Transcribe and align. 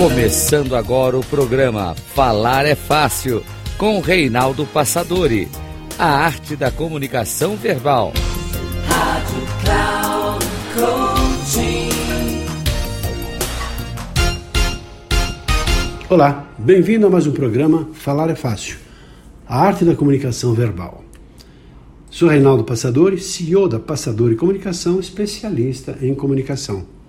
Começando 0.00 0.74
agora 0.74 1.18
o 1.18 1.20
programa 1.22 1.94
Falar 1.94 2.64
é 2.64 2.74
Fácil, 2.74 3.44
com 3.76 4.00
Reinaldo 4.00 4.64
Passadori. 4.64 5.46
A 5.98 6.06
arte 6.06 6.56
da 6.56 6.70
comunicação 6.70 7.54
verbal. 7.54 8.14
Rádio 8.86 9.42
Cloud 9.62 10.46
Coaching. 10.74 11.90
Olá, 16.08 16.50
bem-vindo 16.56 17.06
a 17.06 17.10
mais 17.10 17.26
um 17.26 17.32
programa 17.32 17.90
Falar 17.92 18.30
é 18.30 18.34
Fácil, 18.34 18.78
a 19.46 19.60
arte 19.60 19.84
da 19.84 19.94
comunicação 19.94 20.54
verbal. 20.54 21.04
Sou 22.10 22.30
Reinaldo 22.30 22.64
Passadori, 22.64 23.20
CEO 23.20 23.68
da 23.68 23.78
Passadori 23.78 24.34
Comunicação, 24.34 24.98
especialista 24.98 25.98
em 26.00 26.14
comunicação. 26.14 26.99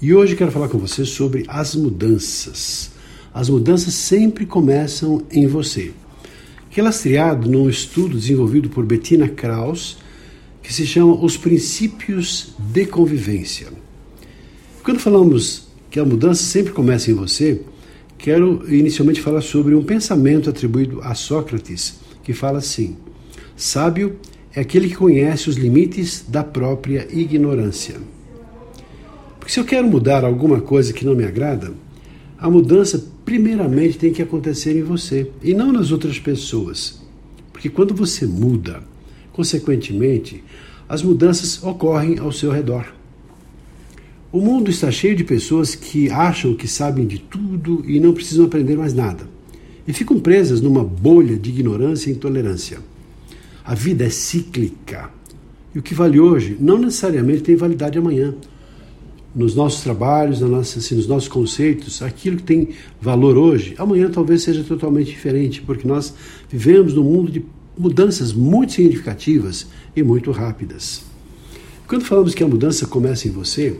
E 0.00 0.14
hoje 0.14 0.36
quero 0.36 0.52
falar 0.52 0.68
com 0.68 0.78
você 0.78 1.04
sobre 1.04 1.44
as 1.48 1.74
mudanças. 1.74 2.92
As 3.34 3.48
mudanças 3.48 3.94
sempre 3.94 4.46
começam 4.46 5.24
em 5.28 5.44
você. 5.48 5.90
Relastriado 6.70 7.50
num 7.50 7.68
estudo 7.68 8.16
desenvolvido 8.16 8.68
por 8.68 8.86
Bettina 8.86 9.28
Krauss, 9.28 9.98
que 10.62 10.72
se 10.72 10.86
chama 10.86 11.20
Os 11.20 11.36
Princípios 11.36 12.54
de 12.60 12.86
Convivência. 12.86 13.72
Quando 14.84 15.00
falamos 15.00 15.66
que 15.90 15.98
a 15.98 16.04
mudança 16.04 16.44
sempre 16.44 16.72
começa 16.72 17.10
em 17.10 17.14
você, 17.14 17.60
quero 18.16 18.72
inicialmente 18.72 19.20
falar 19.20 19.40
sobre 19.40 19.74
um 19.74 19.82
pensamento 19.82 20.48
atribuído 20.48 21.00
a 21.02 21.12
Sócrates, 21.16 21.98
que 22.22 22.32
fala 22.32 22.58
assim: 22.58 22.96
Sábio 23.56 24.16
é 24.54 24.60
aquele 24.60 24.88
que 24.88 24.94
conhece 24.94 25.50
os 25.50 25.56
limites 25.56 26.24
da 26.28 26.44
própria 26.44 27.08
ignorância. 27.10 27.96
Porque 29.48 29.54
se 29.54 29.60
eu 29.60 29.64
quero 29.64 29.88
mudar 29.88 30.26
alguma 30.26 30.60
coisa 30.60 30.92
que 30.92 31.06
não 31.06 31.14
me 31.14 31.24
agrada, 31.24 31.72
a 32.38 32.50
mudança 32.50 33.02
primeiramente 33.24 33.96
tem 33.96 34.12
que 34.12 34.20
acontecer 34.20 34.76
em 34.76 34.82
você 34.82 35.30
e 35.42 35.54
não 35.54 35.72
nas 35.72 35.90
outras 35.90 36.18
pessoas. 36.18 37.00
Porque 37.50 37.70
quando 37.70 37.94
você 37.94 38.26
muda, 38.26 38.82
consequentemente, 39.32 40.44
as 40.86 41.02
mudanças 41.02 41.62
ocorrem 41.62 42.18
ao 42.18 42.30
seu 42.30 42.52
redor. 42.52 42.92
O 44.30 44.38
mundo 44.38 44.70
está 44.70 44.90
cheio 44.90 45.16
de 45.16 45.24
pessoas 45.24 45.74
que 45.74 46.10
acham 46.10 46.54
que 46.54 46.68
sabem 46.68 47.06
de 47.06 47.18
tudo 47.18 47.82
e 47.88 47.98
não 47.98 48.12
precisam 48.12 48.44
aprender 48.44 48.76
mais 48.76 48.92
nada. 48.92 49.26
E 49.86 49.94
ficam 49.94 50.20
presas 50.20 50.60
numa 50.60 50.84
bolha 50.84 51.38
de 51.38 51.48
ignorância 51.48 52.10
e 52.10 52.12
intolerância. 52.12 52.80
A 53.64 53.74
vida 53.74 54.04
é 54.04 54.10
cíclica. 54.10 55.08
E 55.74 55.78
o 55.78 55.82
que 55.82 55.94
vale 55.94 56.20
hoje 56.20 56.54
não 56.60 56.76
necessariamente 56.76 57.44
tem 57.44 57.56
validade 57.56 57.96
amanhã 57.96 58.34
nos 59.34 59.54
nossos 59.54 59.82
trabalhos, 59.82 60.40
na 60.40 60.48
nossa, 60.48 60.78
assim, 60.78 60.94
nos 60.94 61.06
nossos 61.06 61.28
conceitos, 61.28 62.02
aquilo 62.02 62.38
que 62.38 62.42
tem 62.42 62.68
valor 63.00 63.36
hoje, 63.36 63.74
amanhã 63.78 64.10
talvez 64.10 64.42
seja 64.42 64.64
totalmente 64.64 65.10
diferente, 65.10 65.60
porque 65.62 65.86
nós 65.86 66.14
vivemos 66.48 66.94
num 66.94 67.04
mundo 67.04 67.30
de 67.30 67.44
mudanças 67.76 68.32
muito 68.32 68.72
significativas 68.72 69.66
e 69.94 70.02
muito 70.02 70.30
rápidas. 70.30 71.02
Quando 71.86 72.04
falamos 72.04 72.34
que 72.34 72.42
a 72.42 72.48
mudança 72.48 72.86
começa 72.86 73.28
em 73.28 73.30
você, 73.30 73.76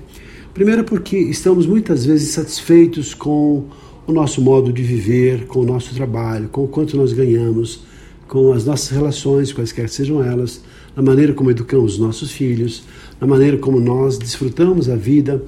primeiro 0.55 0.85
porque 0.85 1.19
estamos 1.19 1.67
muitas 1.67 2.07
vezes 2.07 2.31
satisfeitos 2.31 3.13
com 3.13 3.65
o 4.07 4.13
nosso 4.13 4.41
modo 4.41 4.73
de 4.73 4.83
viver, 4.83 5.47
com 5.47 5.61
o 5.61 5.65
nosso 5.65 5.95
trabalho, 5.95 6.49
com 6.49 6.65
o 6.65 6.69
quanto 6.69 6.97
nós 6.97 7.13
ganhamos, 7.13 7.83
com 8.29 8.53
as 8.53 8.65
nossas 8.65 8.91
relações, 8.91 9.53
quaisquer 9.53 9.89
sejam 9.89 10.23
elas, 10.23 10.63
na 10.95 11.03
maneira 11.03 11.33
como 11.33 11.51
educamos 11.51 11.95
os 11.95 11.99
nossos 11.99 12.31
filhos, 12.31 12.85
na 13.21 13.27
maneira 13.27 13.57
como 13.57 13.81
nós 13.81 14.19
desfrutamos 14.19 14.89
a 14.89 14.95
vida. 14.95 15.43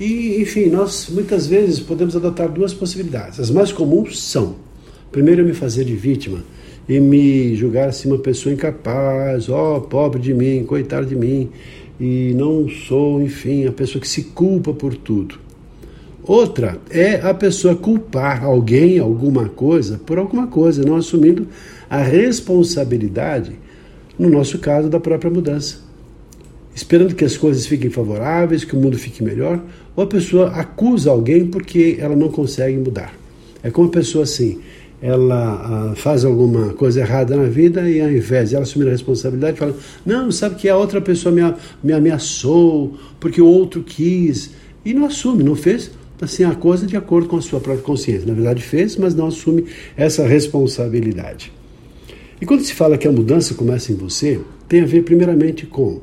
E, 0.00 0.40
enfim, 0.40 0.66
nós 0.66 1.08
muitas 1.10 1.46
vezes 1.46 1.80
podemos 1.80 2.16
adotar 2.16 2.50
duas 2.50 2.74
possibilidades. 2.74 3.38
As 3.38 3.50
mais 3.50 3.70
comuns 3.70 4.20
são: 4.20 4.56
primeiro, 5.12 5.42
eu 5.42 5.46
me 5.46 5.54
fazer 5.54 5.84
de 5.84 5.94
vítima 5.94 6.42
e 6.88 6.98
me 6.98 7.54
julgar 7.54 7.88
assim 7.88 8.08
uma 8.08 8.18
pessoa 8.18 8.52
incapaz, 8.52 9.48
ó, 9.48 9.76
oh, 9.76 9.80
pobre 9.82 10.20
de 10.20 10.32
mim, 10.32 10.64
coitado 10.64 11.06
de 11.06 11.16
mim, 11.16 11.50
e 12.00 12.32
não 12.34 12.68
sou, 12.68 13.20
enfim, 13.20 13.66
a 13.66 13.72
pessoa 13.72 14.00
que 14.00 14.08
se 14.08 14.22
culpa 14.24 14.72
por 14.72 14.94
tudo. 14.94 15.45
Outra 16.26 16.80
é 16.90 17.20
a 17.20 17.32
pessoa 17.32 17.76
culpar 17.76 18.44
alguém, 18.44 18.98
alguma 18.98 19.48
coisa, 19.48 20.00
por 20.04 20.18
alguma 20.18 20.48
coisa, 20.48 20.82
não 20.82 20.96
assumindo 20.96 21.46
a 21.88 22.02
responsabilidade, 22.02 23.52
no 24.18 24.28
nosso 24.28 24.58
caso, 24.58 24.88
da 24.88 24.98
própria 24.98 25.30
mudança 25.30 25.86
esperando 26.76 27.14
que 27.14 27.24
as 27.24 27.38
coisas 27.38 27.66
fiquem 27.66 27.88
favoráveis, 27.88 28.62
que 28.62 28.76
o 28.76 28.78
mundo 28.78 28.98
fique 28.98 29.24
melhor, 29.24 29.58
ou 29.96 30.04
a 30.04 30.06
pessoa 30.06 30.50
acusa 30.50 31.10
alguém 31.10 31.46
porque 31.46 31.96
ela 31.98 32.14
não 32.14 32.28
consegue 32.28 32.76
mudar. 32.76 33.14
É 33.62 33.70
como 33.70 33.88
a 33.88 33.90
pessoa 33.90 34.24
assim, 34.24 34.60
ela 35.00 35.92
ah, 35.92 35.96
faz 35.96 36.22
alguma 36.22 36.74
coisa 36.74 37.00
errada 37.00 37.34
na 37.34 37.44
vida 37.44 37.88
e 37.88 37.98
ao 37.98 38.10
invés 38.10 38.50
de 38.50 38.56
ela 38.56 38.64
assumir 38.64 38.88
a 38.88 38.90
responsabilidade, 38.90 39.58
fala: 39.58 39.74
Não, 40.04 40.30
sabe 40.30 40.56
que 40.56 40.68
a 40.68 40.76
outra 40.76 41.00
pessoa 41.00 41.34
me, 41.34 41.40
me 41.82 41.94
ameaçou 41.94 42.94
porque 43.18 43.40
o 43.40 43.46
outro 43.46 43.82
quis. 43.82 44.50
E 44.84 44.92
não 44.92 45.06
assume, 45.06 45.42
não 45.42 45.56
fez 45.56 45.90
assim 46.20 46.44
a 46.44 46.54
coisa 46.54 46.86
de 46.86 46.96
acordo 46.96 47.28
com 47.28 47.36
a 47.36 47.42
sua 47.42 47.60
própria 47.60 47.84
consciência. 47.84 48.26
Na 48.26 48.34
verdade, 48.34 48.62
fez, 48.62 48.96
mas 48.96 49.14
não 49.14 49.28
assume 49.28 49.66
essa 49.96 50.26
responsabilidade. 50.26 51.52
E 52.40 52.46
quando 52.46 52.62
se 52.62 52.74
fala 52.74 52.98
que 52.98 53.08
a 53.08 53.12
mudança 53.12 53.54
começa 53.54 53.92
em 53.92 53.96
você, 53.96 54.40
tem 54.68 54.82
a 54.82 54.86
ver 54.86 55.02
primeiramente 55.02 55.66
com 55.66 56.00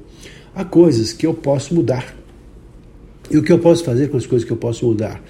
Há 0.55 0.63
coisas 0.63 1.11
que 1.11 1.25
eu 1.25 1.33
posso 1.33 1.73
mudar. 1.73 2.15
E 3.31 3.37
o 3.37 3.43
que 3.43 3.51
eu 3.51 3.57
posso 3.57 3.83
fazer 3.83 4.09
com 4.09 4.17
as 4.17 4.27
coisas 4.27 4.45
que 4.45 4.53
eu 4.53 4.57
posso 4.57 4.85
mudar? 4.85 5.23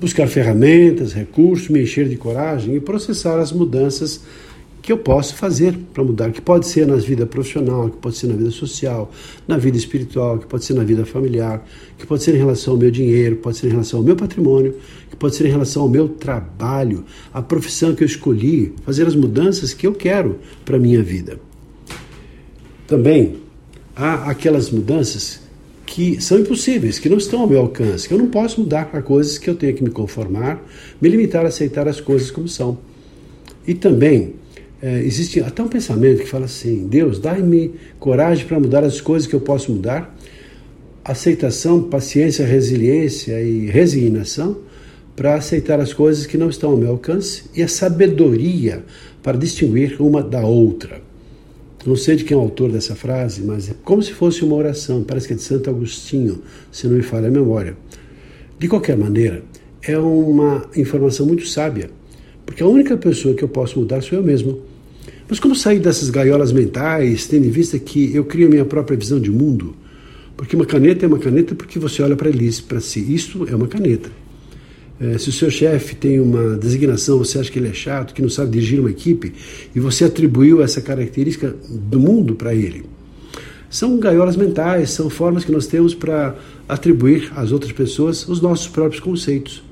Buscar 0.00 0.26
ferramentas, 0.26 1.12
recursos, 1.12 1.68
me 1.68 1.82
encher 1.82 2.08
de 2.08 2.16
coragem 2.16 2.74
e 2.74 2.80
processar 2.80 3.38
as 3.38 3.52
mudanças 3.52 4.22
que 4.90 4.92
eu 4.92 4.98
posso 4.98 5.36
fazer 5.36 5.78
para 5.94 6.02
mudar, 6.02 6.32
que 6.32 6.40
pode 6.40 6.66
ser 6.66 6.84
na 6.84 6.96
vida 6.96 7.24
profissional, 7.24 7.88
que 7.88 7.98
pode 7.98 8.16
ser 8.16 8.26
na 8.26 8.34
vida 8.34 8.50
social, 8.50 9.08
na 9.46 9.56
vida 9.56 9.76
espiritual, 9.76 10.36
que 10.36 10.48
pode 10.48 10.64
ser 10.64 10.74
na 10.74 10.82
vida 10.82 11.06
familiar, 11.06 11.64
que 11.96 12.04
pode 12.04 12.24
ser 12.24 12.34
em 12.34 12.38
relação 12.38 12.74
ao 12.74 12.78
meu 12.80 12.90
dinheiro, 12.90 13.36
pode 13.36 13.56
ser 13.56 13.68
em 13.68 13.70
relação 13.70 14.00
ao 14.00 14.04
meu 14.04 14.16
patrimônio, 14.16 14.74
que 15.08 15.14
pode 15.14 15.36
ser 15.36 15.46
em 15.46 15.50
relação 15.50 15.82
ao 15.82 15.88
meu 15.88 16.08
trabalho, 16.08 17.04
a 17.32 17.40
profissão 17.40 17.94
que 17.94 18.02
eu 18.02 18.06
escolhi, 18.06 18.74
fazer 18.84 19.06
as 19.06 19.14
mudanças 19.14 19.72
que 19.72 19.86
eu 19.86 19.92
quero 19.92 20.40
para 20.64 20.76
minha 20.76 21.04
vida. 21.04 21.38
Também 22.88 23.36
há 23.94 24.28
aquelas 24.28 24.72
mudanças 24.72 25.40
que 25.86 26.20
são 26.20 26.40
impossíveis, 26.40 26.98
que 26.98 27.08
não 27.08 27.18
estão 27.18 27.42
ao 27.42 27.46
meu 27.46 27.60
alcance, 27.60 28.08
que 28.08 28.14
eu 28.14 28.18
não 28.18 28.26
posso 28.26 28.60
mudar 28.60 28.86
para 28.86 29.00
coisas 29.02 29.38
que 29.38 29.48
eu 29.48 29.54
tenho 29.54 29.72
que 29.72 29.84
me 29.84 29.90
conformar, 29.90 30.60
me 31.00 31.08
limitar 31.08 31.44
a 31.44 31.48
aceitar 31.48 31.86
as 31.86 32.00
coisas 32.00 32.28
como 32.28 32.48
são. 32.48 32.76
E 33.64 33.72
também 33.72 34.40
é, 34.82 35.00
existe 35.02 35.40
até 35.40 35.62
um 35.62 35.68
pensamento 35.68 36.22
que 36.22 36.28
fala 36.28 36.46
assim: 36.46 36.86
Deus, 36.86 37.18
dai-me 37.18 37.74
coragem 37.98 38.46
para 38.46 38.58
mudar 38.58 38.84
as 38.84 39.00
coisas 39.00 39.28
que 39.28 39.34
eu 39.34 39.40
posso 39.40 39.72
mudar, 39.72 40.16
aceitação, 41.04 41.82
paciência, 41.82 42.46
resiliência 42.46 43.40
e 43.42 43.66
resignação 43.66 44.58
para 45.14 45.34
aceitar 45.34 45.80
as 45.80 45.92
coisas 45.92 46.24
que 46.24 46.38
não 46.38 46.48
estão 46.48 46.70
ao 46.70 46.76
meu 46.76 46.90
alcance 46.92 47.44
e 47.54 47.62
a 47.62 47.68
sabedoria 47.68 48.84
para 49.22 49.36
distinguir 49.36 50.00
uma 50.00 50.22
da 50.22 50.40
outra. 50.40 51.02
Não 51.84 51.96
sei 51.96 52.16
de 52.16 52.24
quem 52.24 52.34
é 52.34 52.38
o 52.38 52.42
autor 52.42 52.70
dessa 52.70 52.94
frase, 52.94 53.42
mas 53.42 53.70
é 53.70 53.74
como 53.84 54.02
se 54.02 54.12
fosse 54.12 54.44
uma 54.44 54.54
oração, 54.54 55.02
parece 55.02 55.26
que 55.26 55.32
é 55.32 55.36
de 55.36 55.42
Santo 55.42 55.68
Agostinho, 55.68 56.42
se 56.70 56.86
não 56.86 56.96
me 56.96 57.02
falha 57.02 57.28
a 57.28 57.30
memória. 57.30 57.76
De 58.58 58.68
qualquer 58.68 58.96
maneira, 58.96 59.42
é 59.82 59.98
uma 59.98 60.68
informação 60.76 61.26
muito 61.26 61.46
sábia, 61.46 61.90
porque 62.50 62.64
a 62.64 62.66
única 62.66 62.96
pessoa 62.96 63.32
que 63.32 63.44
eu 63.44 63.48
posso 63.48 63.78
mudar 63.78 64.02
sou 64.02 64.18
eu 64.18 64.24
mesmo. 64.24 64.58
Mas 65.28 65.38
como 65.38 65.54
sair 65.54 65.78
dessas 65.78 66.10
gaiolas 66.10 66.50
mentais, 66.50 67.28
tendo 67.28 67.46
em 67.46 67.50
vista 67.50 67.78
que 67.78 68.12
eu 68.12 68.24
crio 68.24 68.48
a 68.48 68.50
minha 68.50 68.64
própria 68.64 68.98
visão 68.98 69.20
de 69.20 69.30
mundo? 69.30 69.76
Porque 70.36 70.56
uma 70.56 70.66
caneta 70.66 71.06
é 71.06 71.08
uma 71.08 71.20
caneta 71.20 71.54
porque 71.54 71.78
você 71.78 72.02
olha 72.02 72.16
para 72.16 72.28
ele, 72.28 72.50
para 72.66 72.80
si. 72.80 73.14
Isto 73.14 73.46
é 73.48 73.54
uma 73.54 73.68
caneta. 73.68 74.10
É, 75.00 75.16
se 75.16 75.28
o 75.28 75.32
seu 75.32 75.48
chefe 75.48 75.94
tem 75.94 76.18
uma 76.18 76.56
designação, 76.56 77.18
você 77.18 77.38
acha 77.38 77.52
que 77.52 77.56
ele 77.60 77.68
é 77.68 77.72
chato, 77.72 78.12
que 78.12 78.20
não 78.20 78.28
sabe 78.28 78.50
dirigir 78.50 78.80
uma 78.80 78.90
equipe, 78.90 79.32
e 79.72 79.78
você 79.78 80.06
atribuiu 80.06 80.60
essa 80.60 80.80
característica 80.80 81.54
do 81.68 82.00
mundo 82.00 82.34
para 82.34 82.52
ele. 82.52 82.84
São 83.70 83.96
gaiolas 84.00 84.34
mentais, 84.34 84.90
são 84.90 85.08
formas 85.08 85.44
que 85.44 85.52
nós 85.52 85.68
temos 85.68 85.94
para 85.94 86.34
atribuir 86.68 87.30
às 87.36 87.52
outras 87.52 87.70
pessoas 87.70 88.28
os 88.28 88.40
nossos 88.40 88.66
próprios 88.66 89.00
conceitos. 89.00 89.62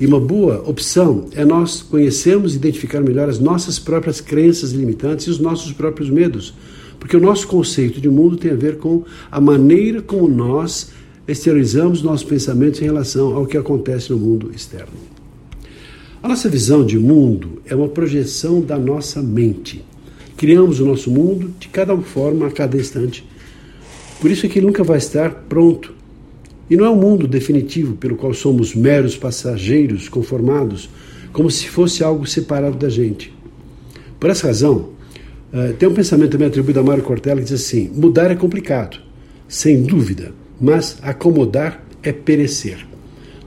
E 0.00 0.06
uma 0.06 0.18
boa 0.18 0.62
opção 0.68 1.26
é 1.32 1.44
nós 1.44 1.82
conhecermos 1.82 2.54
e 2.54 2.56
identificar 2.56 3.00
melhor 3.00 3.28
as 3.28 3.38
nossas 3.38 3.78
próprias 3.78 4.20
crenças 4.20 4.72
limitantes 4.72 5.26
e 5.26 5.30
os 5.30 5.38
nossos 5.38 5.72
próprios 5.72 6.10
medos. 6.10 6.54
Porque 6.98 7.16
o 7.16 7.20
nosso 7.20 7.46
conceito 7.46 8.00
de 8.00 8.08
mundo 8.08 8.36
tem 8.36 8.52
a 8.52 8.56
ver 8.56 8.78
com 8.78 9.04
a 9.30 9.40
maneira 9.40 10.00
como 10.00 10.28
nós 10.28 10.90
exteriorizamos 11.26 12.02
nossos 12.02 12.24
pensamentos 12.24 12.80
em 12.80 12.84
relação 12.84 13.34
ao 13.34 13.46
que 13.46 13.56
acontece 13.56 14.10
no 14.10 14.18
mundo 14.18 14.50
externo. 14.54 14.92
A 16.22 16.28
nossa 16.28 16.48
visão 16.48 16.84
de 16.86 16.98
mundo 16.98 17.60
é 17.66 17.74
uma 17.74 17.88
projeção 17.88 18.60
da 18.60 18.78
nossa 18.78 19.20
mente. 19.20 19.84
Criamos 20.36 20.80
o 20.80 20.86
nosso 20.86 21.10
mundo 21.10 21.52
de 21.58 21.68
cada 21.68 21.96
forma, 21.96 22.46
a 22.46 22.50
cada 22.50 22.76
instante. 22.76 23.24
Por 24.20 24.30
isso 24.30 24.46
é 24.46 24.48
que 24.48 24.60
ele 24.60 24.66
nunca 24.66 24.84
vai 24.84 24.98
estar 24.98 25.30
pronto. 25.48 25.92
E 26.72 26.76
não 26.76 26.86
é 26.86 26.90
um 26.90 26.96
mundo 26.96 27.28
definitivo 27.28 27.96
pelo 27.96 28.16
qual 28.16 28.32
somos 28.32 28.74
meros 28.74 29.14
passageiros 29.14 30.08
conformados, 30.08 30.88
como 31.30 31.50
se 31.50 31.68
fosse 31.68 32.02
algo 32.02 32.26
separado 32.26 32.78
da 32.78 32.88
gente. 32.88 33.30
Por 34.18 34.30
essa 34.30 34.46
razão, 34.46 34.88
eh, 35.52 35.74
tem 35.78 35.86
um 35.86 35.92
pensamento 35.92 36.30
também 36.30 36.48
atribuído 36.48 36.80
a 36.80 36.82
Mário 36.82 37.02
Cortella 37.02 37.42
que 37.42 37.44
diz 37.44 37.60
assim: 37.60 37.90
mudar 37.94 38.30
é 38.30 38.34
complicado, 38.34 38.96
sem 39.46 39.82
dúvida, 39.82 40.32
mas 40.58 40.96
acomodar 41.02 41.84
é 42.02 42.10
perecer, 42.10 42.86